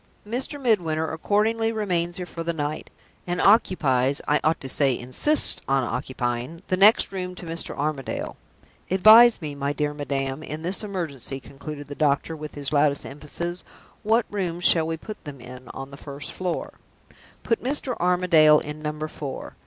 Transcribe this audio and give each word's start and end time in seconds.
Mr. 0.27 0.59
Midwinter 0.59 1.11
accordingly 1.13 1.71
remains 1.71 2.17
here 2.17 2.25
for 2.25 2.41
the 2.41 2.51
night; 2.53 2.89
and 3.27 3.39
occupies 3.39 4.19
(I 4.27 4.39
ought 4.43 4.59
to 4.61 4.67
say, 4.67 4.97
insists 4.97 5.61
on 5.67 5.83
occupying) 5.83 6.63
the 6.69 6.75
next 6.75 7.11
room 7.11 7.35
to 7.35 7.45
Mr. 7.45 7.77
Armadale. 7.77 8.35
Advise 8.89 9.43
me, 9.43 9.53
my 9.53 9.73
dear 9.73 9.93
madam, 9.93 10.41
in 10.41 10.63
this 10.63 10.83
emergency," 10.83 11.39
concluded 11.39 11.87
the 11.87 11.93
doctor, 11.93 12.35
with 12.35 12.55
his 12.55 12.73
loudest 12.73 13.05
emphasis. 13.05 13.63
"What 14.01 14.25
rooms 14.31 14.63
shall 14.65 14.87
we 14.87 14.97
put 14.97 15.23
them 15.23 15.39
in, 15.39 15.67
on 15.67 15.91
the 15.91 15.97
first 15.97 16.31
floor?" 16.31 16.79
"Put 17.43 17.61
Mr. 17.63 17.95
Armadale 17.99 18.57
in 18.59 18.81
Number 18.81 19.07
Four." 19.07 19.55